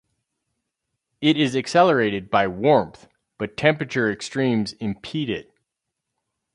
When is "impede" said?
4.79-5.29